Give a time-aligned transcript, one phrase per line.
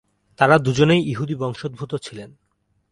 [0.39, 2.29] তারা দুজনেই ইহুদি বংশোদ্ভূত ছিলেন।